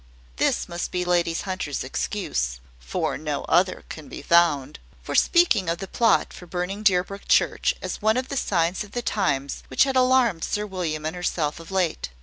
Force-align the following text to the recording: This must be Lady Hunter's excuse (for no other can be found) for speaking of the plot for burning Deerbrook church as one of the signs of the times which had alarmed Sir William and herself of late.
This 0.37 0.67
must 0.67 0.89
be 0.89 1.05
Lady 1.05 1.31
Hunter's 1.33 1.83
excuse 1.83 2.59
(for 2.79 3.19
no 3.19 3.43
other 3.43 3.83
can 3.87 4.09
be 4.09 4.23
found) 4.23 4.79
for 5.03 5.13
speaking 5.13 5.69
of 5.69 5.77
the 5.77 5.87
plot 5.87 6.33
for 6.33 6.47
burning 6.47 6.81
Deerbrook 6.83 7.27
church 7.27 7.75
as 7.83 8.01
one 8.01 8.17
of 8.17 8.27
the 8.29 8.35
signs 8.35 8.83
of 8.83 8.93
the 8.93 9.03
times 9.03 9.61
which 9.67 9.83
had 9.83 9.95
alarmed 9.95 10.43
Sir 10.43 10.65
William 10.65 11.05
and 11.05 11.15
herself 11.15 11.59
of 11.59 11.69
late. 11.69 12.09